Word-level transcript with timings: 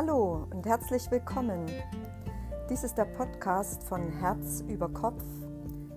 Hallo 0.00 0.46
und 0.52 0.64
herzlich 0.64 1.10
willkommen. 1.10 1.66
Dies 2.70 2.84
ist 2.84 2.96
der 2.96 3.06
Podcast 3.06 3.82
von 3.82 4.12
Herz 4.20 4.62
über 4.68 4.88
Kopf, 4.88 5.24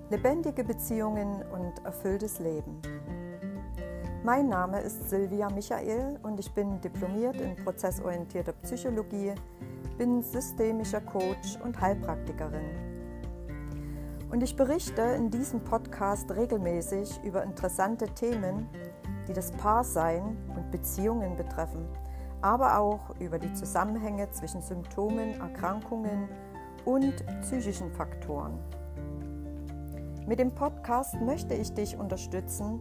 lebendige 0.10 0.64
Beziehungen 0.64 1.44
und 1.52 1.86
erfülltes 1.86 2.40
Leben. 2.40 2.82
Mein 4.24 4.50
Name 4.50 4.82
ist 4.82 5.08
Silvia 5.08 5.50
Michael 5.52 6.20
und 6.24 6.40
ich 6.40 6.52
bin 6.52 6.82
diplomiert 6.82 7.40
in 7.40 7.56
prozessorientierter 7.58 8.54
Psychologie, 8.64 9.36
bin 10.00 10.24
systemischer 10.24 11.02
Coach 11.02 11.60
und 11.64 11.80
Heilpraktikerin. 11.80 12.66
Und 14.32 14.42
ich 14.42 14.56
berichte 14.56 15.04
in 15.04 15.30
diesem 15.30 15.64
Podcast 15.64 16.32
regelmäßig 16.32 17.24
über 17.24 17.44
interessante 17.44 18.08
Themen, 18.08 18.68
die 19.28 19.34
das 19.34 19.52
Paarsein 19.52 20.40
und 20.56 20.72
Beziehungen 20.72 21.36
betreffen 21.36 21.88
aber 22.42 22.80
auch 22.80 23.16
über 23.20 23.40
die 23.40 23.54
Zusammenhänge 23.54 24.30
zwischen 24.32 24.62
Symptomen, 24.62 25.40
Erkrankungen 25.40 26.28
und 26.86 27.24
psychischen 27.42 27.92
Faktoren. 27.92 28.58
Mit 30.28 30.40
dem 30.40 30.54
Podcast 30.54 31.16
möchte 31.22 31.54
ich 31.54 31.74
dich 31.74 31.98
unterstützen, 31.98 32.80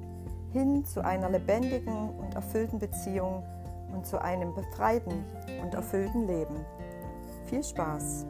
hin 0.52 0.84
zu 0.84 1.04
einer 1.04 1.30
lebendigen 1.30 2.10
und 2.10 2.34
erfüllten 2.34 2.78
Beziehung 2.78 3.44
und 3.92 4.06
zu 4.06 4.20
einem 4.20 4.54
befreiten 4.54 5.24
und 5.62 5.74
erfüllten 5.74 6.26
Leben. 6.26 6.64
Viel 7.46 7.62
Spaß! 7.62 8.26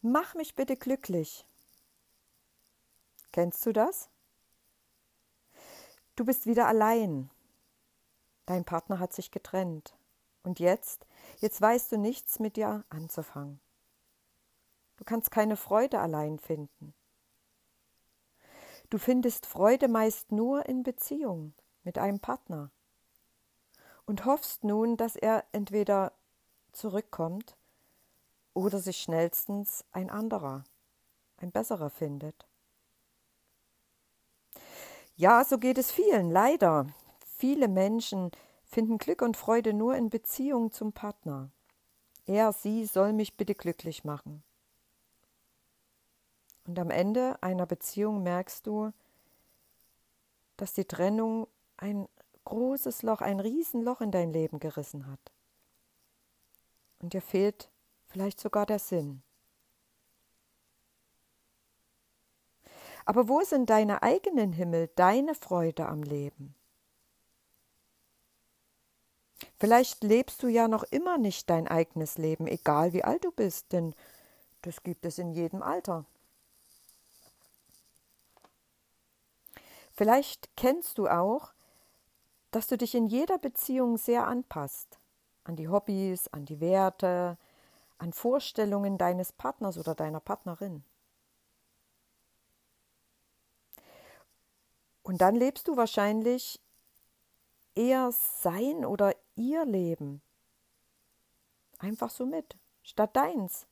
Mach 0.00 0.34
mich 0.34 0.54
bitte 0.54 0.76
glücklich. 0.76 1.44
Kennst 3.34 3.66
du 3.66 3.72
das? 3.72 4.10
Du 6.14 6.24
bist 6.24 6.46
wieder 6.46 6.68
allein. 6.68 7.32
Dein 8.46 8.64
Partner 8.64 9.00
hat 9.00 9.12
sich 9.12 9.32
getrennt. 9.32 9.98
Und 10.44 10.60
jetzt, 10.60 11.04
jetzt 11.38 11.60
weißt 11.60 11.90
du 11.90 11.98
nichts 11.98 12.38
mit 12.38 12.54
dir 12.56 12.84
anzufangen. 12.90 13.58
Du 14.98 15.02
kannst 15.02 15.32
keine 15.32 15.56
Freude 15.56 15.98
allein 15.98 16.38
finden. 16.38 16.94
Du 18.88 18.98
findest 18.98 19.46
Freude 19.46 19.88
meist 19.88 20.30
nur 20.30 20.66
in 20.66 20.84
Beziehung 20.84 21.54
mit 21.82 21.98
einem 21.98 22.20
Partner 22.20 22.70
und 24.06 24.26
hoffst 24.26 24.62
nun, 24.62 24.96
dass 24.96 25.16
er 25.16 25.44
entweder 25.50 26.12
zurückkommt 26.70 27.56
oder 28.52 28.78
sich 28.78 28.98
schnellstens 28.98 29.84
ein 29.90 30.08
anderer, 30.08 30.62
ein 31.38 31.50
besserer 31.50 31.90
findet. 31.90 32.46
Ja, 35.16 35.44
so 35.44 35.58
geht 35.58 35.78
es 35.78 35.92
vielen, 35.92 36.30
leider. 36.30 36.86
Viele 37.24 37.68
Menschen 37.68 38.32
finden 38.64 38.98
Glück 38.98 39.22
und 39.22 39.36
Freude 39.36 39.72
nur 39.72 39.94
in 39.94 40.10
Beziehung 40.10 40.72
zum 40.72 40.92
Partner. 40.92 41.50
Er, 42.26 42.52
sie 42.52 42.84
soll 42.86 43.12
mich 43.12 43.36
bitte 43.36 43.54
glücklich 43.54 44.04
machen. 44.04 44.42
Und 46.66 46.78
am 46.78 46.90
Ende 46.90 47.40
einer 47.42 47.66
Beziehung 47.66 48.22
merkst 48.22 48.66
du, 48.66 48.92
dass 50.56 50.72
die 50.72 50.86
Trennung 50.86 51.46
ein 51.76 52.08
großes 52.44 53.02
Loch, 53.02 53.20
ein 53.20 53.40
Riesenloch 53.40 54.00
in 54.00 54.10
dein 54.10 54.32
Leben 54.32 54.58
gerissen 54.58 55.06
hat. 55.06 55.32
Und 57.00 57.12
dir 57.12 57.22
fehlt 57.22 57.70
vielleicht 58.06 58.40
sogar 58.40 58.66
der 58.66 58.78
Sinn. 58.78 59.23
Aber 63.04 63.28
wo 63.28 63.42
sind 63.42 63.70
deine 63.70 64.02
eigenen 64.02 64.52
Himmel, 64.52 64.88
deine 64.96 65.34
Freude 65.34 65.86
am 65.86 66.02
Leben? 66.02 66.54
Vielleicht 69.58 70.02
lebst 70.02 70.42
du 70.42 70.48
ja 70.48 70.68
noch 70.68 70.84
immer 70.84 71.18
nicht 71.18 71.50
dein 71.50 71.68
eigenes 71.68 72.18
Leben, 72.18 72.46
egal 72.46 72.92
wie 72.92 73.04
alt 73.04 73.24
du 73.24 73.30
bist, 73.30 73.72
denn 73.72 73.94
das 74.62 74.82
gibt 74.82 75.04
es 75.04 75.18
in 75.18 75.32
jedem 75.32 75.62
Alter. 75.62 76.04
Vielleicht 79.92 80.56
kennst 80.56 80.98
du 80.98 81.08
auch, 81.08 81.52
dass 82.50 82.66
du 82.66 82.76
dich 82.78 82.94
in 82.94 83.06
jeder 83.06 83.38
Beziehung 83.38 83.96
sehr 83.96 84.26
anpasst 84.26 84.98
an 85.44 85.56
die 85.56 85.68
Hobbys, 85.68 86.28
an 86.28 86.46
die 86.46 86.60
Werte, 86.60 87.36
an 87.98 88.12
Vorstellungen 88.12 88.98
deines 88.98 89.32
Partners 89.32 89.78
oder 89.78 89.94
deiner 89.94 90.20
Partnerin. 90.20 90.82
Und 95.04 95.20
dann 95.20 95.36
lebst 95.36 95.68
du 95.68 95.76
wahrscheinlich 95.76 96.60
eher 97.74 98.10
sein 98.10 98.86
oder 98.86 99.14
ihr 99.36 99.64
Leben. 99.66 100.22
Einfach 101.78 102.08
so 102.08 102.24
mit, 102.24 102.56
statt 102.82 103.14
deins. 103.14 103.66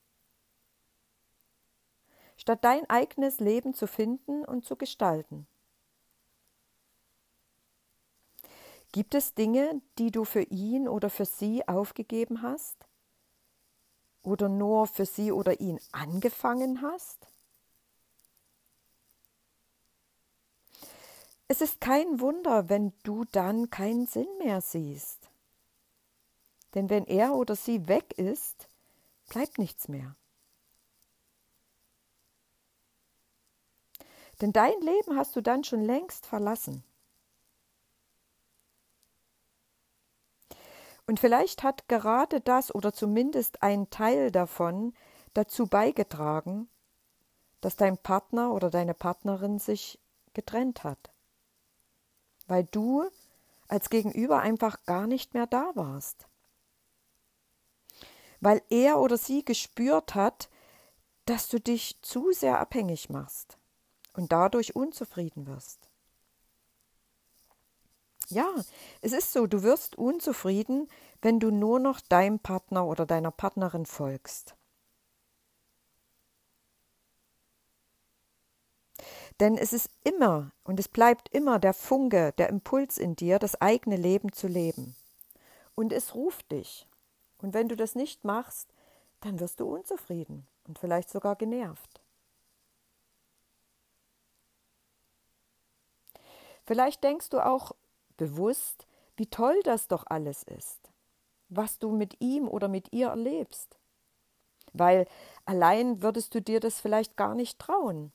Statt 2.37 2.62
dein 2.62 2.88
eigenes 2.91 3.41
Leben 3.41 3.72
zu 3.72 3.87
finden 3.87 4.44
und 4.44 4.66
zu 4.66 4.76
gestalten. 4.76 5.47
Gibt 8.93 9.14
es 9.14 9.32
Dinge, 9.32 9.81
die 9.99 10.10
du 10.10 10.26
für 10.26 10.43
ihn 10.43 10.87
oder 10.87 11.09
für 11.09 11.25
sie 11.25 11.66
aufgegeben 11.66 12.43
hast? 12.43 12.76
Oder 14.22 14.50
nur 14.50 14.87
für 14.87 15.06
sie 15.06 15.32
oder 15.32 15.60
ihn 15.60 15.81
angefangen 15.93 16.82
hast? 16.82 17.31
Es 21.52 21.60
ist 21.60 21.82
kein 21.82 22.18
Wunder, 22.18 22.70
wenn 22.70 22.94
du 23.02 23.26
dann 23.26 23.68
keinen 23.68 24.06
Sinn 24.06 24.38
mehr 24.38 24.62
siehst. 24.62 25.28
Denn 26.74 26.88
wenn 26.88 27.04
er 27.04 27.34
oder 27.34 27.56
sie 27.56 27.88
weg 27.88 28.14
ist, 28.16 28.68
bleibt 29.28 29.58
nichts 29.58 29.86
mehr. 29.86 30.16
Denn 34.40 34.54
dein 34.54 34.80
Leben 34.80 35.14
hast 35.14 35.36
du 35.36 35.42
dann 35.42 35.62
schon 35.62 35.82
längst 35.82 36.24
verlassen. 36.24 36.84
Und 41.06 41.20
vielleicht 41.20 41.62
hat 41.62 41.86
gerade 41.86 42.40
das 42.40 42.74
oder 42.74 42.94
zumindest 42.94 43.62
ein 43.62 43.90
Teil 43.90 44.30
davon 44.30 44.94
dazu 45.34 45.66
beigetragen, 45.66 46.70
dass 47.60 47.76
dein 47.76 47.98
Partner 47.98 48.54
oder 48.54 48.70
deine 48.70 48.94
Partnerin 48.94 49.58
sich 49.58 49.98
getrennt 50.32 50.82
hat 50.82 51.12
weil 52.48 52.64
du 52.64 53.04
als 53.69 53.91
Gegenüber 53.91 54.41
einfach 54.41 54.84
gar 54.84 55.06
nicht 55.06 55.34
mehr 55.34 55.47
da 55.47 55.72
warst. 55.75 56.26
Weil 58.41 58.62
er 58.69 58.98
oder 58.98 59.16
sie 59.16 59.44
gespürt 59.44 60.14
hat, 60.14 60.50
dass 61.26 61.48
du 61.48 61.60
dich 61.60 62.00
zu 62.02 62.32
sehr 62.32 62.58
abhängig 62.58 63.08
machst 63.08 63.56
und 64.14 64.32
dadurch 64.32 64.75
unzufrieden 64.76 65.47
wirst. 65.47 65.88
Ja, 68.28 68.48
es 69.00 69.12
ist 69.12 69.32
so, 69.32 69.47
du 69.47 69.62
wirst 69.62 69.97
unzufrieden, 69.97 70.88
wenn 71.20 71.38
du 71.38 71.50
nur 71.50 71.78
noch 71.78 72.00
deinem 72.00 72.38
Partner 72.38 72.86
oder 72.86 73.06
deiner 73.06 73.31
Partnerin 73.31 73.86
folgst. 73.86 74.56
Denn 79.42 79.58
es 79.58 79.72
ist 79.72 79.91
immer 80.04 80.53
und 80.62 80.78
es 80.78 80.86
bleibt 80.86 81.28
immer 81.34 81.58
der 81.58 81.75
Funke, 81.75 82.32
der 82.38 82.48
Impuls 82.48 82.97
in 82.97 83.16
dir, 83.16 83.41
das 83.41 83.60
eigene 83.60 83.97
Leben 83.97 84.32
zu 84.32 84.47
leben. 84.47 84.94
Und 85.75 85.92
es 85.92 86.14
ruft 86.14 86.53
dich. 86.53 86.86
Und 87.38 87.52
wenn 87.52 87.69
du 87.69 87.75
das 87.75 87.97
nicht 87.97 88.22
machst, 88.22 88.69
dann 89.20 89.41
wirst 89.41 89.58
du 89.58 89.66
unzufrieden 89.66 90.46
und 90.69 90.78
vielleicht 90.78 91.11
sogar 91.11 91.34
genervt. 91.34 92.00
Vielleicht 96.64 97.02
denkst 97.02 97.31
du 97.31 97.44
auch 97.44 97.72
bewusst, 98.17 98.87
wie 99.17 99.26
toll 99.26 99.58
das 99.64 99.88
doch 99.88 100.05
alles 100.06 100.44
ist, 100.44 100.78
was 101.49 101.81
du 101.81 101.90
mit 101.90 102.20
ihm 102.20 102.46
oder 102.46 102.69
mit 102.69 102.93
ihr 102.93 103.08
erlebst. 103.08 103.76
Weil 104.72 105.08
allein 105.46 106.00
würdest 106.00 106.32
du 106.32 106.40
dir 106.40 106.61
das 106.61 106.78
vielleicht 106.78 107.17
gar 107.17 107.34
nicht 107.34 107.58
trauen. 107.58 108.12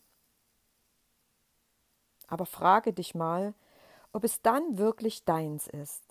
Aber 2.28 2.46
frage 2.46 2.94
dich 2.94 3.16
mal, 3.16 3.54
ob 4.12 4.24
es 4.24 4.42
dann 4.42 4.78
wirklich 4.78 5.24
deins 5.24 5.68
ist. 5.68 6.04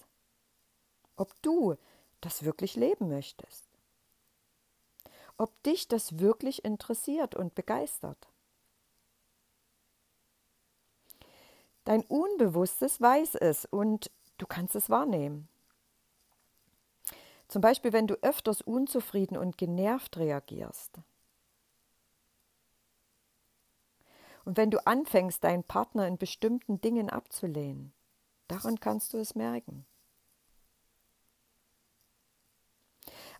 Ob 1.17 1.31
du 1.43 1.77
das 2.21 2.45
wirklich 2.45 2.75
leben 2.75 3.09
möchtest. 3.09 3.65
Ob 5.37 5.63
dich 5.63 5.89
das 5.89 6.19
wirklich 6.19 6.65
interessiert 6.65 7.35
und 7.35 7.55
begeistert. 7.55 8.29
Dein 11.85 12.03
Unbewusstes 12.05 13.01
weiß 13.01 13.37
es 13.37 13.65
und 13.67 14.11
du 14.39 14.47
kannst 14.47 14.75
es 14.75 14.91
wahrnehmen. 14.91 15.49
Zum 17.49 17.61
Beispiel, 17.61 17.93
wenn 17.93 18.09
du 18.09 18.15
öfters 18.23 18.61
unzufrieden 18.61 19.37
und 19.37 19.57
genervt 19.57 20.17
reagierst 20.17 20.99
Und 24.46 24.56
wenn 24.56 24.70
du 24.70 24.87
anfängst, 24.87 25.43
deinen 25.43 25.64
Partner 25.64 26.06
in 26.06 26.19
bestimmten 26.19 26.81
Dingen 26.81 27.10
abzulehnen, 27.10 27.93
daran 28.46 28.78
kannst 28.78 29.12
du 29.12 29.19
es 29.19 29.34
merken. 29.34 29.84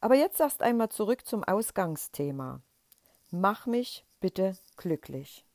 Aber 0.01 0.17
jetzt 0.17 0.41
erst 0.41 0.63
einmal 0.63 0.89
zurück 0.89 1.25
zum 1.25 1.45
Ausgangsthema. 1.45 2.61
Mach 3.31 3.67
mich 3.67 4.05
bitte 4.19 4.59
glücklich. 4.77 5.47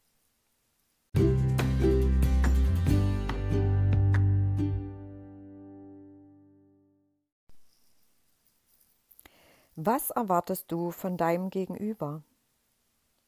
Was 9.75 10.12
erwartest 10.12 10.71
du 10.71 10.92
von 10.92 11.18
deinem 11.18 11.50
Gegenüber? 11.50 12.24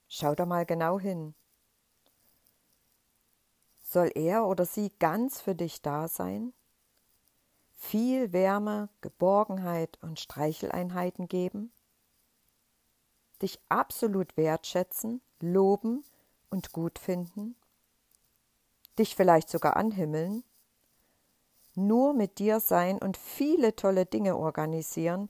Schau 0.08 0.36
da 0.36 0.46
mal 0.46 0.66
genau 0.66 1.02
hin. 1.02 1.36
Soll 3.94 4.12
er 4.16 4.48
oder 4.48 4.66
sie 4.66 4.92
ganz 4.98 5.40
für 5.40 5.54
dich 5.54 5.84
da 5.84 6.08
sein? 6.08 6.52
Viel 7.76 8.34
Wärme, 8.34 8.90
Geborgenheit 9.02 10.00
und 10.02 10.20
Streicheleinheiten 10.20 11.28
geben? 11.28 11.72
Dich 13.44 13.60
absolut 13.70 14.36
wertschätzen, 14.36 15.22
loben 15.40 16.04
und 16.50 16.72
gut 16.72 16.98
finden? 16.98 17.56
Dich 18.98 19.16
vielleicht 19.16 19.52
sogar 19.52 19.78
anhimmeln? 19.78 20.44
Nur 21.76 22.16
mit 22.16 22.40
dir 22.40 22.60
sein 22.60 22.98
und 22.98 23.16
viele 23.16 23.76
tolle 23.76 24.08
Dinge 24.08 24.38
organisieren, 24.38 25.30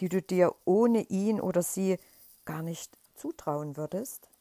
die 0.00 0.10
du 0.10 0.20
dir 0.20 0.54
ohne 0.66 1.00
ihn 1.04 1.40
oder 1.40 1.62
sie 1.62 1.96
gar 2.44 2.60
nicht 2.60 2.94
zutrauen 3.14 3.78
würdest? 3.78 4.31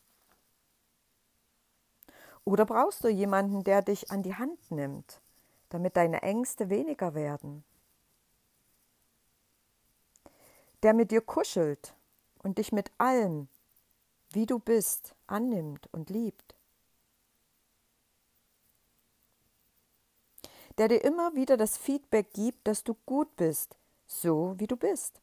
Oder 2.44 2.66
brauchst 2.66 3.04
du 3.04 3.08
jemanden, 3.08 3.64
der 3.64 3.82
dich 3.82 4.10
an 4.12 4.24
die 4.24 4.36
Hand 4.36 4.72
nimmt, 4.72 5.22
damit 5.70 5.96
deine 5.96 6.24
Ängste 6.24 6.70
weniger 6.70 7.14
werden? 7.14 7.64
Der 10.82 10.94
mit 10.94 11.12
dir 11.12 11.22
kuschelt 11.22 11.94
und 12.42 12.58
dich 12.58 12.72
mit 12.72 12.92
allem, 12.98 13.48
wie 14.32 14.48
du 14.48 14.58
bist, 14.58 15.14
annimmt 15.28 15.88
und 15.92 16.10
liebt? 16.10 16.56
Der 20.78 20.88
dir 20.88 21.04
immer 21.04 21.36
wieder 21.36 21.58
das 21.58 21.78
Feedback 21.78 22.34
gibt, 22.34 22.68
dass 22.68 22.84
du 22.84 22.96
gut 23.06 23.36
bist, 23.36 23.78
so 24.08 24.56
wie 24.58 24.68
du 24.68 24.76
bist. 24.76 25.21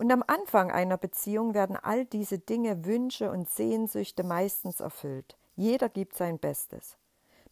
Und 0.00 0.10
am 0.12 0.24
Anfang 0.26 0.70
einer 0.70 0.96
Beziehung 0.96 1.52
werden 1.52 1.76
all 1.76 2.06
diese 2.06 2.38
Dinge, 2.38 2.86
Wünsche 2.86 3.30
und 3.30 3.50
Sehnsüchte 3.50 4.24
meistens 4.24 4.80
erfüllt. 4.80 5.36
Jeder 5.56 5.90
gibt 5.90 6.16
sein 6.16 6.38
Bestes, 6.38 6.96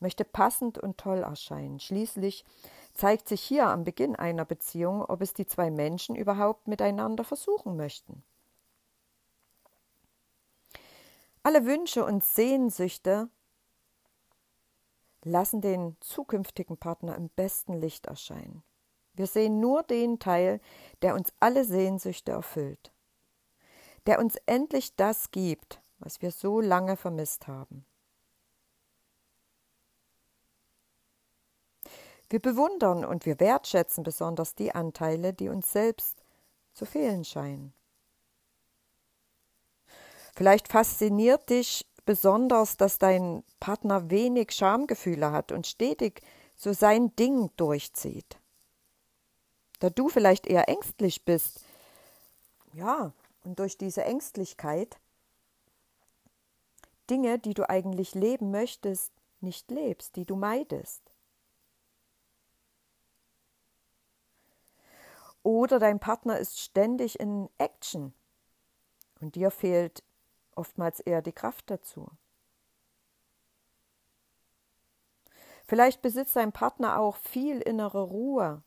möchte 0.01 0.25
passend 0.25 0.79
und 0.79 0.97
toll 0.97 1.19
erscheinen. 1.19 1.79
Schließlich 1.79 2.47
zeigt 2.95 3.29
sich 3.29 3.43
hier 3.43 3.67
am 3.67 3.85
Beginn 3.85 4.17
einer 4.17 4.47
Beziehung, 4.47 5.05
ob 5.05 5.21
es 5.21 5.35
die 5.35 5.45
zwei 5.45 5.71
Menschen 5.71 6.17
überhaupt 6.17 6.69
miteinander 6.69 7.23
versuchen 7.23 7.77
möchten. 7.77 8.23
Alle 11.43 11.67
Wünsche 11.67 12.03
und 12.03 12.25
Sehnsüchte 12.25 13.29
lassen 15.23 15.61
den 15.61 15.99
zukünftigen 16.01 16.79
Partner 16.79 17.15
im 17.15 17.29
besten 17.29 17.75
Licht 17.75 18.07
erscheinen. 18.07 18.63
Wir 19.19 19.27
sehen 19.27 19.59
nur 19.59 19.83
den 19.83 20.21
Teil, 20.21 20.61
der 21.03 21.17
uns 21.17 21.33
alle 21.41 21.65
Sehnsüchte 21.65 22.31
erfüllt, 22.31 22.93
der 24.07 24.21
uns 24.21 24.37
endlich 24.47 24.95
das 24.95 25.33
gibt, 25.33 25.83
was 25.99 26.23
wir 26.23 26.31
so 26.31 26.61
lange 26.61 26.97
vermisst 26.97 27.49
haben. 27.49 27.85
Wir 32.31 32.39
bewundern 32.39 33.05
und 33.05 33.27
wir 33.27 33.41
wertschätzen 33.41 34.05
besonders 34.05 34.55
die 34.55 34.73
Anteile, 34.73 35.35
die 35.35 35.49
uns 35.49 35.73
selbst 35.73 36.23
zu 36.73 36.87
fehlen 36.87 37.25
scheinen. 37.25 37.73
Vielleicht 40.37 40.69
fasziniert 40.69 41.51
dich 41.51 41.85
besonders, 42.05 42.77
dass 42.77 43.01
dein 43.01 43.43
Partner 43.59 44.11
wenig 44.11 44.53
Schamgefühle 44.53 45.33
hat 45.33 45.51
und 45.51 45.67
stetig 45.67 46.21
so 46.55 46.73
sein 46.73 47.17
Ding 47.17 47.51
durchzieht 47.57 48.39
da 49.79 49.91
du 49.91 50.09
vielleicht 50.09 50.47
eher 50.47 50.69
ängstlich 50.69 51.25
bist, 51.25 51.61
ja, 52.73 53.13
und 53.45 53.59
durch 53.59 53.79
diese 53.79 54.05
Ängstlichkeit 54.05 54.99
Dinge, 57.09 57.39
die 57.39 57.55
du 57.55 57.69
eigentlich 57.69 58.15
leben 58.15 58.51
möchtest, 58.51 59.13
nicht 59.41 59.71
lebst, 59.71 60.17
die 60.17 60.27
du 60.27 60.37
meidest. 60.37 61.03
Oder 65.43 65.79
dein 65.79 65.99
Partner 66.01 66.39
ist 66.39 66.61
ständig 66.61 67.19
in 67.19 67.49
Action 67.57 68.13
und 69.21 69.35
dir 69.35 69.51
fehlt 69.51 70.03
oftmals 70.55 71.01
eher 71.01 71.23
die 71.23 71.33
Kraft 71.33 71.71
dazu. 71.71 72.09
Vielleicht 75.67 76.03
besitzt 76.03 76.37
dein 76.37 76.53
Partner 76.53 76.99
auch 76.99 77.17
viel 77.17 77.61
innere 77.61 78.03
Ruhe 78.03 78.63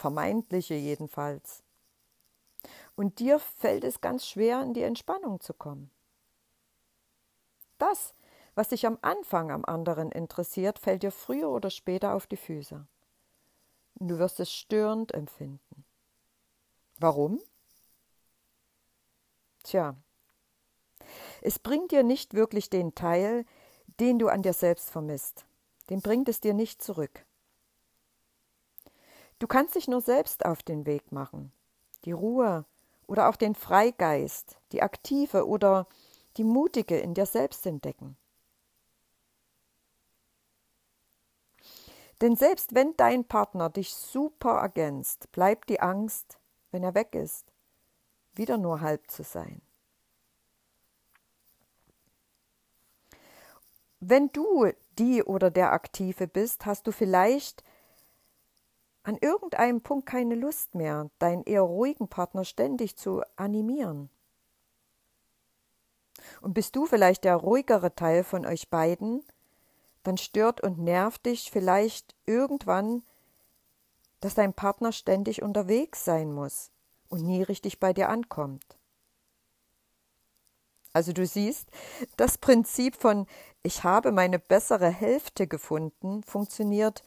vermeintliche 0.00 0.74
jedenfalls. 0.74 1.62
Und 2.96 3.18
dir 3.18 3.38
fällt 3.38 3.84
es 3.84 4.00
ganz 4.00 4.26
schwer, 4.26 4.62
in 4.62 4.74
die 4.74 4.82
Entspannung 4.82 5.40
zu 5.40 5.54
kommen. 5.54 5.90
Das, 7.78 8.14
was 8.54 8.68
dich 8.68 8.86
am 8.86 8.98
Anfang 9.02 9.50
am 9.50 9.64
anderen 9.64 10.10
interessiert, 10.10 10.78
fällt 10.78 11.02
dir 11.02 11.12
früher 11.12 11.50
oder 11.50 11.70
später 11.70 12.14
auf 12.14 12.26
die 12.26 12.36
Füße. 12.36 12.86
Du 13.94 14.18
wirst 14.18 14.40
es 14.40 14.52
störend 14.52 15.14
empfinden. 15.14 15.84
Warum? 16.98 17.40
Tja, 19.62 19.94
es 21.42 21.58
bringt 21.58 21.90
dir 21.90 22.02
nicht 22.02 22.34
wirklich 22.34 22.70
den 22.70 22.94
Teil, 22.94 23.44
den 23.98 24.18
du 24.18 24.28
an 24.28 24.42
dir 24.42 24.52
selbst 24.52 24.90
vermisst. 24.90 25.44
Den 25.90 26.00
bringt 26.00 26.28
es 26.28 26.40
dir 26.40 26.54
nicht 26.54 26.82
zurück. 26.82 27.24
Du 29.40 29.46
kannst 29.46 29.74
dich 29.74 29.88
nur 29.88 30.02
selbst 30.02 30.44
auf 30.44 30.62
den 30.62 30.86
Weg 30.86 31.12
machen. 31.12 31.50
Die 32.04 32.12
Ruhe 32.12 32.66
oder 33.06 33.28
auch 33.28 33.36
den 33.36 33.54
Freigeist, 33.54 34.58
die 34.70 34.82
aktive 34.82 35.48
oder 35.48 35.88
die 36.36 36.44
mutige 36.44 36.98
in 36.98 37.14
dir 37.14 37.26
selbst 37.26 37.66
entdecken. 37.66 38.16
Denn 42.20 42.36
selbst 42.36 42.74
wenn 42.74 42.94
dein 42.98 43.24
Partner 43.24 43.70
dich 43.70 43.94
super 43.94 44.58
ergänzt, 44.58 45.32
bleibt 45.32 45.70
die 45.70 45.80
Angst, 45.80 46.38
wenn 46.70 46.84
er 46.84 46.94
weg 46.94 47.14
ist, 47.14 47.50
wieder 48.34 48.58
nur 48.58 48.82
halb 48.82 49.10
zu 49.10 49.22
sein. 49.22 49.62
Wenn 54.00 54.30
du 54.32 54.70
die 54.98 55.22
oder 55.22 55.50
der 55.50 55.72
Aktive 55.72 56.28
bist, 56.28 56.66
hast 56.66 56.86
du 56.86 56.92
vielleicht 56.92 57.64
an 59.10 59.18
irgendeinem 59.20 59.80
Punkt 59.80 60.06
keine 60.06 60.36
Lust 60.36 60.76
mehr, 60.76 61.10
deinen 61.18 61.42
eher 61.42 61.62
ruhigen 61.62 62.06
Partner 62.06 62.44
ständig 62.44 62.96
zu 62.96 63.22
animieren. 63.34 64.08
Und 66.40 66.54
bist 66.54 66.76
du 66.76 66.86
vielleicht 66.86 67.24
der 67.24 67.34
ruhigere 67.34 67.92
Teil 67.96 68.22
von 68.22 68.46
euch 68.46 68.70
beiden, 68.70 69.24
dann 70.04 70.16
stört 70.16 70.60
und 70.60 70.78
nervt 70.78 71.26
dich 71.26 71.50
vielleicht 71.50 72.14
irgendwann, 72.24 73.02
dass 74.20 74.34
dein 74.34 74.54
Partner 74.54 74.92
ständig 74.92 75.42
unterwegs 75.42 76.04
sein 76.04 76.32
muss 76.32 76.70
und 77.08 77.22
nie 77.22 77.42
richtig 77.42 77.80
bei 77.80 77.92
dir 77.92 78.10
ankommt. 78.10 78.78
Also 80.92 81.12
du 81.12 81.26
siehst, 81.26 81.68
das 82.16 82.38
Prinzip 82.38 82.94
von 82.94 83.26
ich 83.64 83.82
habe 83.82 84.12
meine 84.12 84.38
bessere 84.38 84.88
Hälfte 84.88 85.48
gefunden 85.48 86.22
funktioniert 86.22 87.02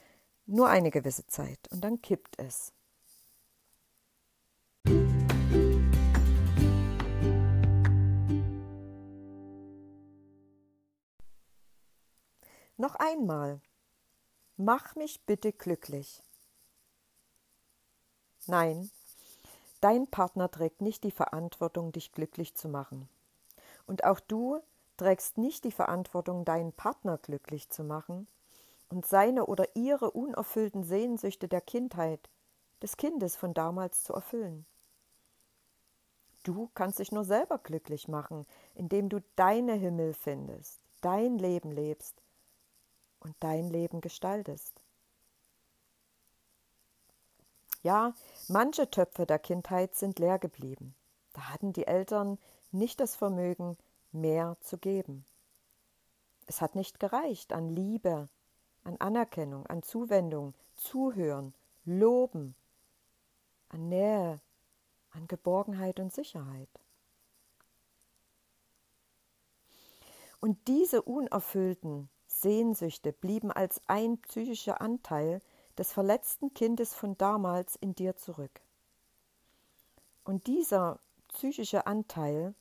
nur 0.45 0.69
eine 0.69 0.91
gewisse 0.91 1.25
Zeit 1.27 1.59
und 1.71 1.81
dann 1.81 2.01
kippt 2.01 2.39
es. 2.39 2.73
Noch 12.77 12.95
einmal. 12.95 13.61
Mach 14.57 14.95
mich 14.95 15.25
bitte 15.25 15.53
glücklich. 15.53 16.21
Nein, 18.45 18.91
dein 19.79 20.07
Partner 20.07 20.51
trägt 20.51 20.81
nicht 20.81 21.03
die 21.03 21.11
Verantwortung, 21.11 21.91
dich 21.91 22.11
glücklich 22.11 22.55
zu 22.55 22.67
machen. 22.67 23.07
Und 23.87 24.03
auch 24.03 24.19
du 24.19 24.61
trägst 24.97 25.37
nicht 25.37 25.63
die 25.63 25.71
Verantwortung, 25.71 26.45
deinen 26.45 26.73
Partner 26.73 27.17
glücklich 27.17 27.69
zu 27.69 27.83
machen, 27.83 28.27
und 28.89 29.05
seine 29.05 29.45
oder 29.45 29.75
ihre 29.75 30.11
unerfüllten 30.11 30.83
Sehnsüchte 30.83 31.47
der 31.47 31.61
Kindheit, 31.61 32.29
des 32.81 32.97
Kindes 32.97 33.35
von 33.35 33.53
damals 33.53 34.03
zu 34.03 34.13
erfüllen. 34.13 34.65
Du 36.43 36.69
kannst 36.73 36.99
dich 36.99 37.11
nur 37.11 37.23
selber 37.23 37.57
glücklich 37.57 38.07
machen, 38.09 38.45
indem 38.75 39.07
du 39.07 39.23
deine 39.37 39.73
Himmel 39.73 40.13
findest, 40.13 40.81
dein 41.01 41.37
Leben 41.37 41.71
lebst 41.71 42.21
und 43.21 43.35
dein 43.39 43.69
Leben 43.69 44.01
gestaltest. 44.01 44.83
Ja, 47.81 48.13
manche 48.47 48.89
Töpfe 48.89 49.25
der 49.25 49.39
Kindheit 49.39 49.95
sind 49.95 50.19
leer 50.19 50.39
geblieben. 50.39 50.95
Da 51.33 51.49
hatten 51.49 51.73
die 51.73 51.87
Eltern 51.87 52.37
nicht 52.71 52.99
das 52.99 53.15
Vermögen, 53.15 53.77
mehr 54.11 54.57
zu 54.61 54.77
geben. 54.77 55.25
Es 56.45 56.61
hat 56.61 56.75
nicht 56.75 56.99
gereicht 56.99 57.53
an 57.53 57.69
Liebe, 57.69 58.29
an 58.83 58.97
Anerkennung, 58.97 59.65
an 59.67 59.83
Zuwendung, 59.83 60.53
Zuhören, 60.75 61.53
Loben, 61.85 62.55
an 63.69 63.89
Nähe, 63.89 64.39
an 65.11 65.27
Geborgenheit 65.27 65.99
und 65.99 66.13
Sicherheit. 66.13 66.69
Und 70.39 70.67
diese 70.67 71.01
unerfüllten 71.01 72.09
Sehnsüchte 72.27 73.13
blieben 73.13 73.51
als 73.51 73.81
ein 73.87 74.17
psychischer 74.17 74.81
Anteil 74.81 75.41
des 75.77 75.93
verletzten 75.93 76.53
Kindes 76.53 76.93
von 76.93 77.17
damals 77.17 77.75
in 77.77 77.95
dir 77.95 78.15
zurück. 78.17 78.61
Und 80.25 80.47
dieser 80.47 80.99
psychische 81.29 81.87
Anteil, 81.87 82.53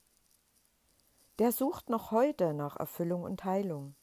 der 1.38 1.52
sucht 1.52 1.90
noch 1.90 2.10
heute 2.10 2.54
nach 2.54 2.76
Erfüllung 2.76 3.24
und 3.24 3.44
Heilung. 3.44 3.94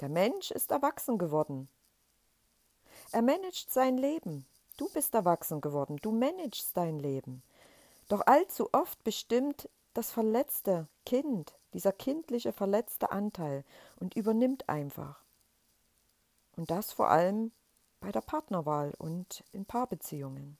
Der 0.00 0.08
Mensch 0.08 0.50
ist 0.50 0.70
erwachsen 0.70 1.18
geworden. 1.18 1.68
Er 3.12 3.22
managt 3.22 3.70
sein 3.70 3.98
Leben. 3.98 4.46
Du 4.76 4.88
bist 4.88 5.14
erwachsen 5.14 5.60
geworden. 5.60 5.98
Du 6.00 6.10
managst 6.10 6.76
dein 6.76 6.98
Leben. 6.98 7.42
Doch 8.08 8.26
allzu 8.26 8.70
oft 8.72 9.02
bestimmt 9.04 9.68
das 9.94 10.10
verletzte 10.10 10.88
Kind, 11.04 11.54
dieser 11.74 11.92
kindliche 11.92 12.52
verletzte 12.52 13.10
Anteil 13.12 13.64
und 13.98 14.16
übernimmt 14.16 14.68
einfach. 14.68 15.20
Und 16.56 16.70
das 16.70 16.92
vor 16.92 17.10
allem 17.10 17.52
bei 18.00 18.10
der 18.10 18.22
Partnerwahl 18.22 18.94
und 18.98 19.44
in 19.52 19.66
Paarbeziehungen. 19.66 20.56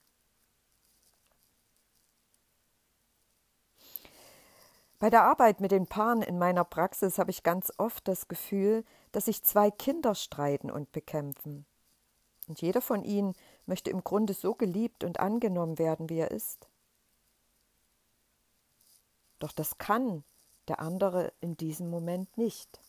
Bei 5.01 5.09
der 5.09 5.23
Arbeit 5.23 5.61
mit 5.61 5.71
den 5.71 5.87
Paaren 5.87 6.21
in 6.21 6.37
meiner 6.37 6.63
Praxis 6.63 7.17
habe 7.17 7.31
ich 7.31 7.41
ganz 7.41 7.73
oft 7.79 8.07
das 8.07 8.27
Gefühl, 8.27 8.85
dass 9.11 9.25
sich 9.25 9.41
zwei 9.41 9.71
Kinder 9.71 10.13
streiten 10.13 10.69
und 10.69 10.91
bekämpfen. 10.91 11.65
Und 12.47 12.61
jeder 12.61 12.81
von 12.81 13.03
ihnen 13.03 13.33
möchte 13.65 13.89
im 13.89 14.03
Grunde 14.03 14.35
so 14.35 14.53
geliebt 14.53 15.03
und 15.03 15.19
angenommen 15.19 15.79
werden, 15.79 16.07
wie 16.11 16.19
er 16.19 16.29
ist. 16.29 16.67
Doch 19.39 19.51
das 19.51 19.79
kann 19.79 20.23
der 20.67 20.79
andere 20.79 21.33
in 21.41 21.57
diesem 21.57 21.89
Moment 21.89 22.37
nicht. 22.37 22.79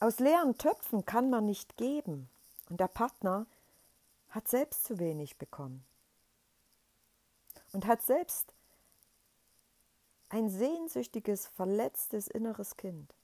Aus 0.00 0.18
leeren 0.18 0.58
Töpfen 0.58 1.04
kann 1.04 1.30
man 1.30 1.46
nicht 1.46 1.76
geben 1.76 2.28
und 2.68 2.80
der 2.80 2.88
Partner 2.88 3.46
hat 4.30 4.48
selbst 4.48 4.84
zu 4.84 4.98
wenig 4.98 5.38
bekommen 5.38 5.84
und 7.72 7.86
hat 7.86 8.02
selbst 8.02 8.54
ein 10.28 10.50
sehnsüchtiges, 10.50 11.46
verletztes 11.46 12.28
inneres 12.28 12.76
Kind. 12.76 13.14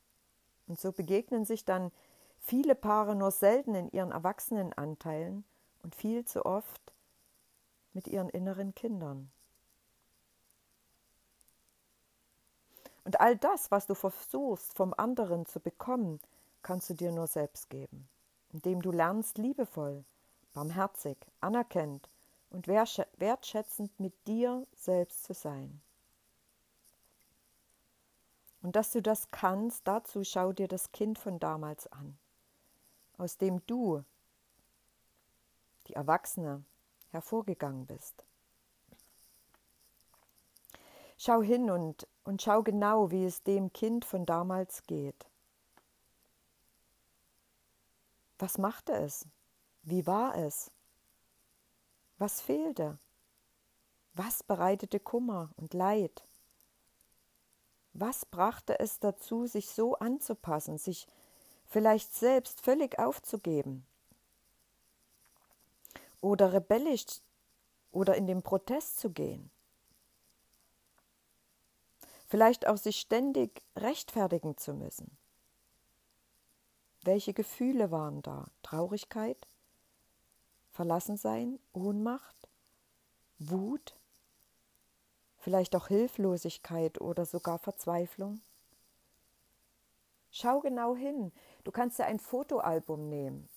Und 0.67 0.81
so 0.81 0.93
begegnen 0.93 1.45
sich 1.45 1.65
dann 1.65 1.93
viele 2.41 2.75
Paare 2.75 3.15
nur 3.15 3.31
selten 3.31 3.75
in 3.75 3.91
ihren 3.91 4.13
Erwachsenenanteilen 4.13 5.45
und 5.83 5.95
viel 5.95 6.25
zu 6.25 6.47
oft 6.47 6.95
mit 7.93 8.09
ihren 8.09 8.31
inneren 8.31 8.75
Kindern. 8.75 9.31
Und 13.05 13.21
all 13.21 13.37
das, 13.37 13.71
was 13.71 13.87
du 13.87 13.95
versuchst 13.95 14.75
vom 14.75 14.95
anderen 14.97 15.45
zu 15.45 15.61
bekommen, 15.61 16.21
kannst 16.63 16.89
du 16.89 16.95
dir 16.95 17.13
nur 17.13 17.27
selbst 17.27 17.69
geben, 17.69 18.09
indem 18.53 18.81
du 18.81 18.91
lernst, 18.91 19.37
liebevoll, 19.37 20.05
barmherzig, 20.55 21.19
anerkennt 21.41 22.09
und 22.51 22.69
wertschätzend 22.69 23.99
mit 24.01 24.15
dir 24.27 24.67
selbst 24.75 25.25
zu 25.25 25.35
sein. 25.35 25.83
Und 28.63 28.77
dass 28.77 28.93
du 28.93 29.03
das 29.03 29.31
kannst, 29.31 29.87
dazu 29.87 30.25
schau 30.25 30.53
dir 30.53 30.69
das 30.69 30.91
Kind 30.93 31.19
von 31.19 31.39
damals 31.39 31.87
an, 31.89 32.17
aus 33.19 33.37
dem 33.37 33.61
du, 33.67 34.03
die 35.89 35.95
Erwachsene, 35.95 36.65
hervorgegangen 37.11 37.87
bist. 37.87 38.25
Schau 41.19 41.43
hin 41.43 41.71
und, 41.71 42.09
und 42.25 42.43
schau 42.43 42.63
genau, 42.63 43.11
wie 43.11 43.25
es 43.25 43.43
dem 43.43 43.73
Kind 43.73 44.05
von 44.05 44.25
damals 44.27 44.83
geht. 44.87 45.27
Was 48.39 48.59
machte 48.59 48.93
es? 48.93 49.27
Wie 49.87 50.07
war 50.07 50.35
es? 50.37 50.71
Was 52.17 52.41
fehlte? 52.41 52.99
Was 54.15 54.43
bereitete 54.43 54.99
Kummer 54.99 55.51
und 55.57 55.75
Leid? 55.75 56.25
Was 57.93 58.25
brachte 58.25 58.81
es 58.81 58.99
dazu, 58.99 59.47
sich 59.47 59.69
so 59.69 59.95
anzupassen, 59.97 60.79
sich 60.79 61.07
vielleicht 61.67 62.15
selbst 62.15 62.63
völlig 62.63 62.99
aufzugeben? 62.99 63.87
Oder 66.23 66.55
rebellisch 66.55 67.21
oder 67.93 68.15
in 68.15 68.27
den 68.27 68.43
Protest 68.43 68.99
zu 68.99 69.11
gehen? 69.11 69.51
Vielleicht 72.27 72.67
auch 72.67 72.79
sich 72.79 73.01
ständig 73.01 73.63
rechtfertigen 73.77 74.57
zu 74.57 74.73
müssen? 74.73 75.15
Welche 77.03 77.35
Gefühle 77.35 77.91
waren 77.91 78.23
da? 78.23 78.47
Traurigkeit? 78.63 79.47
Verlassensein? 80.75 81.61
Ohnmacht? 81.73 82.49
Wut? 83.39 83.95
Vielleicht 85.39 85.77
auch 85.77 85.87
Hilflosigkeit 85.87 87.01
oder 87.01 87.27
sogar 87.27 87.61
Verzweiflung? 87.61 88.41
Schau 90.33 90.59
genau 90.59 90.97
hin. 90.97 91.31
Du 91.63 91.71
kannst 91.71 92.01
dir 92.01 92.07
ein 92.07 92.19
Fotoalbum 92.19 93.09
nehmen. 93.09 93.49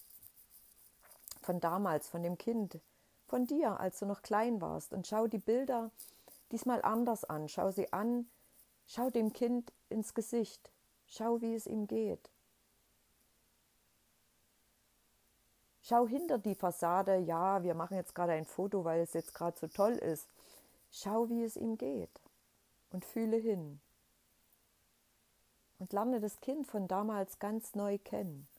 Von 1.41 1.59
damals, 1.59 2.07
von 2.07 2.21
dem 2.21 2.37
Kind, 2.37 2.79
von 3.25 3.47
dir, 3.47 3.79
als 3.79 3.97
du 3.97 4.05
noch 4.05 4.21
klein 4.21 4.61
warst. 4.61 4.93
Und 4.93 5.07
schau 5.07 5.25
die 5.25 5.39
Bilder 5.39 5.89
diesmal 6.51 6.83
anders 6.83 7.23
an. 7.23 7.49
Schau 7.49 7.71
sie 7.71 7.91
an. 7.93 8.29
Schau 8.85 9.09
dem 9.09 9.33
Kind 9.33 9.73
ins 9.89 10.13
Gesicht. 10.13 10.69
Schau, 11.07 11.41
wie 11.41 11.55
es 11.55 11.65
ihm 11.65 11.87
geht. 11.87 12.29
Schau 15.87 16.05
hinter 16.05 16.37
die 16.37 16.55
Fassade, 16.55 17.15
ja, 17.17 17.63
wir 17.63 17.73
machen 17.73 17.95
jetzt 17.95 18.13
gerade 18.13 18.33
ein 18.33 18.45
Foto, 18.45 18.83
weil 18.83 18.99
es 18.99 19.13
jetzt 19.13 19.33
gerade 19.33 19.57
so 19.57 19.67
toll 19.67 19.93
ist. 19.93 20.27
Schau, 20.91 21.29
wie 21.29 21.43
es 21.43 21.55
ihm 21.55 21.77
geht 21.77 22.09
und 22.91 23.05
fühle 23.05 23.37
hin. 23.37 23.79
Und 25.79 25.93
lerne 25.93 26.19
das 26.19 26.41
Kind 26.41 26.67
von 26.67 26.89
damals 26.89 27.39
ganz 27.39 27.73
neu 27.73 27.99
kennen. 27.99 28.49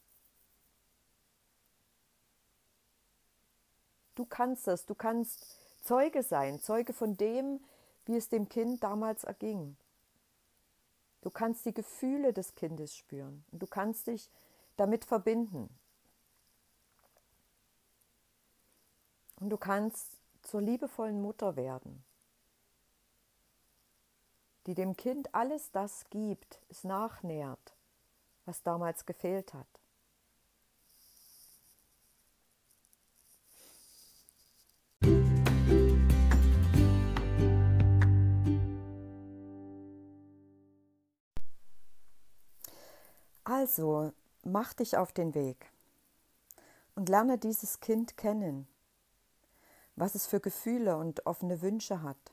Du 4.15 4.25
kannst 4.25 4.67
es, 4.67 4.87
du 4.87 4.95
kannst 4.95 5.59
Zeuge 5.83 6.23
sein, 6.23 6.61
Zeuge 6.61 6.95
von 6.95 7.19
dem, 7.19 7.61
wie 8.07 8.17
es 8.17 8.31
dem 8.31 8.49
Kind 8.49 8.83
damals 8.83 9.25
erging. 9.25 9.77
Du 11.21 11.29
kannst 11.29 11.67
die 11.67 11.75
Gefühle 11.75 12.33
des 12.33 12.55
Kindes 12.55 12.97
spüren 12.97 13.45
und 13.53 13.61
du 13.61 13.67
kannst 13.67 14.07
dich 14.07 14.31
damit 14.79 15.05
verbinden. 15.05 15.69
Und 19.41 19.51
du 19.51 19.57
kannst 19.57 20.19
zur 20.43 20.61
liebevollen 20.61 21.23
Mutter 21.23 21.55
werden, 21.57 22.05
die 24.67 24.75
dem 24.75 24.97
Kind 24.97 25.35
alles 25.35 25.71
das 25.71 26.05
gibt, 26.11 26.61
es 26.69 26.85
nachnährt, 26.85 27.77
was 28.45 28.63
damals 28.63 29.07
gefehlt 29.07 29.55
hat. 29.55 29.67
Also, 43.45 44.13
mach 44.45 44.75
dich 44.75 44.99
auf 44.99 45.13
den 45.13 45.35
Weg 45.35 45.73
und 46.95 47.09
lerne 47.09 47.39
dieses 47.39 47.81
Kind 47.81 48.17
kennen 48.17 48.69
was 49.99 50.15
es 50.15 50.27
für 50.27 50.41
Gefühle 50.41 50.97
und 50.97 51.27
offene 51.27 51.61
Wünsche 51.61 52.03
hat, 52.03 52.33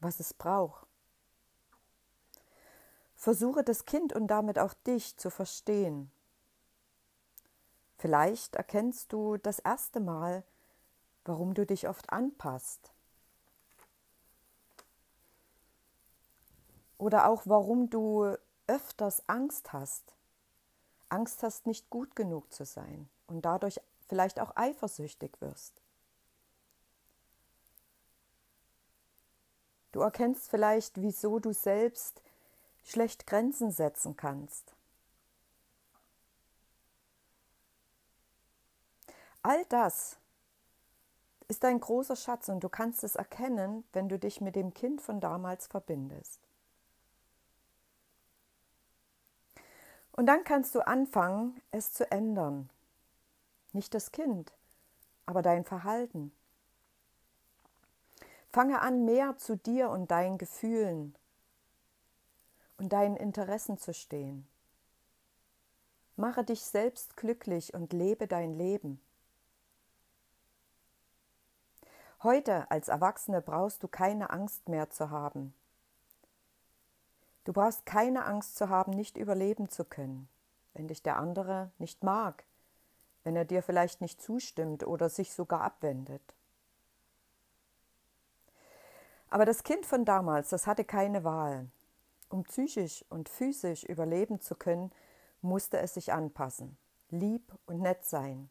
was 0.00 0.20
es 0.20 0.32
braucht. 0.32 0.86
Versuche 3.14 3.62
das 3.62 3.84
Kind 3.84 4.14
und 4.14 4.28
damit 4.28 4.58
auch 4.58 4.72
dich 4.72 5.16
zu 5.16 5.30
verstehen. 5.30 6.10
Vielleicht 7.98 8.56
erkennst 8.56 9.12
du 9.12 9.36
das 9.36 9.58
erste 9.58 10.00
Mal, 10.00 10.44
warum 11.24 11.54
du 11.54 11.66
dich 11.66 11.88
oft 11.88 12.10
anpasst. 12.10 12.92
Oder 16.98 17.28
auch 17.28 17.42
warum 17.44 17.90
du 17.90 18.34
öfters 18.66 19.28
Angst 19.28 19.72
hast. 19.72 20.14
Angst 21.08 21.42
hast, 21.42 21.66
nicht 21.66 21.90
gut 21.90 22.16
genug 22.16 22.52
zu 22.52 22.64
sein 22.64 23.08
und 23.26 23.44
dadurch 23.44 23.80
vielleicht 24.08 24.40
auch 24.40 24.56
eifersüchtig 24.56 25.40
wirst. 25.40 25.82
Du 29.92 30.00
erkennst 30.00 30.50
vielleicht, 30.50 31.00
wieso 31.00 31.38
du 31.38 31.52
selbst 31.52 32.20
schlecht 32.84 33.26
Grenzen 33.26 33.70
setzen 33.70 34.16
kannst. 34.16 34.72
All 39.42 39.64
das 39.66 40.16
ist 41.48 41.64
ein 41.64 41.78
großer 41.78 42.16
Schatz 42.16 42.48
und 42.48 42.64
du 42.64 42.68
kannst 42.68 43.04
es 43.04 43.14
erkennen, 43.14 43.84
wenn 43.92 44.08
du 44.08 44.18
dich 44.18 44.40
mit 44.40 44.56
dem 44.56 44.74
Kind 44.74 45.00
von 45.00 45.20
damals 45.20 45.66
verbindest. 45.66 46.40
Und 50.12 50.26
dann 50.26 50.44
kannst 50.44 50.74
du 50.74 50.86
anfangen, 50.86 51.60
es 51.70 51.92
zu 51.92 52.10
ändern. 52.10 52.70
Nicht 53.72 53.94
das 53.94 54.12
Kind, 54.12 54.52
aber 55.26 55.42
dein 55.42 55.64
Verhalten. 55.64 56.32
Fange 58.56 58.80
an, 58.80 59.04
mehr 59.04 59.36
zu 59.36 59.58
dir 59.58 59.90
und 59.90 60.10
deinen 60.10 60.38
Gefühlen 60.38 61.14
und 62.78 62.90
deinen 62.90 63.14
Interessen 63.14 63.76
zu 63.76 63.92
stehen. 63.92 64.48
Mache 66.16 66.42
dich 66.42 66.62
selbst 66.62 67.18
glücklich 67.18 67.74
und 67.74 67.92
lebe 67.92 68.26
dein 68.26 68.54
Leben. 68.54 68.98
Heute 72.22 72.70
als 72.70 72.88
Erwachsene 72.88 73.42
brauchst 73.42 73.82
du 73.82 73.88
keine 73.88 74.30
Angst 74.30 74.70
mehr 74.70 74.88
zu 74.88 75.10
haben. 75.10 75.52
Du 77.44 77.52
brauchst 77.52 77.84
keine 77.84 78.24
Angst 78.24 78.56
zu 78.56 78.70
haben, 78.70 78.92
nicht 78.92 79.18
überleben 79.18 79.68
zu 79.68 79.84
können, 79.84 80.30
wenn 80.72 80.88
dich 80.88 81.02
der 81.02 81.18
andere 81.18 81.72
nicht 81.76 82.02
mag, 82.02 82.44
wenn 83.22 83.36
er 83.36 83.44
dir 83.44 83.62
vielleicht 83.62 84.00
nicht 84.00 84.22
zustimmt 84.22 84.86
oder 84.86 85.10
sich 85.10 85.34
sogar 85.34 85.60
abwendet. 85.60 86.35
Aber 89.28 89.44
das 89.44 89.64
Kind 89.64 89.86
von 89.86 90.04
damals, 90.04 90.50
das 90.50 90.66
hatte 90.66 90.84
keine 90.84 91.24
Wahl. 91.24 91.68
Um 92.28 92.44
psychisch 92.44 93.04
und 93.08 93.28
physisch 93.28 93.84
überleben 93.84 94.40
zu 94.40 94.54
können, 94.54 94.90
musste 95.42 95.78
es 95.78 95.94
sich 95.94 96.12
anpassen, 96.12 96.76
lieb 97.10 97.52
und 97.66 97.80
nett 97.80 98.04
sein, 98.04 98.50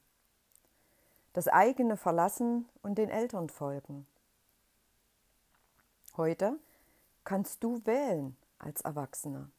das 1.34 1.48
eigene 1.48 1.98
verlassen 1.98 2.70
und 2.82 2.98
den 2.98 3.10
Eltern 3.10 3.50
folgen. 3.50 4.08
Heute 6.16 6.58
kannst 7.26 7.64
du 7.64 7.82
wählen 7.86 8.38
als 8.60 8.82
Erwachsener. 8.82 9.50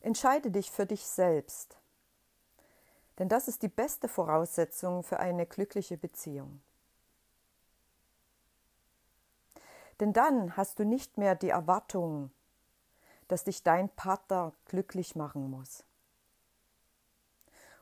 Entscheide 0.00 0.50
dich 0.50 0.72
für 0.72 0.86
dich 0.86 1.06
selbst, 1.06 1.78
denn 3.20 3.28
das 3.28 3.46
ist 3.46 3.62
die 3.62 3.68
beste 3.68 4.08
Voraussetzung 4.08 5.04
für 5.04 5.20
eine 5.20 5.46
glückliche 5.46 5.96
Beziehung. 5.96 6.60
Denn 10.02 10.12
dann 10.12 10.56
hast 10.56 10.80
du 10.80 10.84
nicht 10.84 11.16
mehr 11.16 11.36
die 11.36 11.50
Erwartung, 11.50 12.32
dass 13.28 13.44
dich 13.44 13.62
dein 13.62 13.88
Partner 13.88 14.52
glücklich 14.64 15.14
machen 15.14 15.48
muss. 15.48 15.84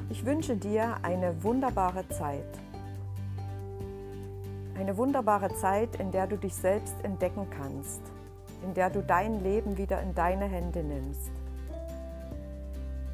Ich 0.10 0.26
wünsche 0.26 0.58
dir 0.58 0.96
eine 1.04 1.44
wunderbare 1.44 2.08
Zeit. 2.10 2.60
Eine 4.78 4.98
wunderbare 4.98 5.54
Zeit, 5.56 5.96
in 6.00 6.12
der 6.12 6.28
du 6.28 6.38
dich 6.38 6.54
selbst 6.56 6.96
entdecken 7.04 7.48
kannst, 7.50 8.02
in 8.64 8.74
der 8.74 8.90
du 8.90 9.04
dein 9.04 9.44
Leben 9.44 9.78
wieder 9.78 10.02
in 10.02 10.16
deine 10.16 10.46
Hände 10.46 10.82
nimmst 10.84 11.32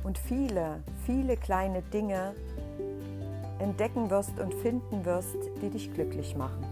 und 0.03 0.17
viele, 0.17 0.81
viele 1.05 1.37
kleine 1.37 1.81
Dinge 1.81 2.33
entdecken 3.62 4.10
wirst 4.10 4.39
und 4.39 4.54
finden 4.56 5.06
wirst, 5.06 5.38
die 5.62 5.69
dich 5.69 5.93
glücklich 5.93 6.36
machen. 6.36 6.65